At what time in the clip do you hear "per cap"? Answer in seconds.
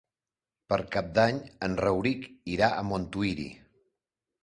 0.73-1.11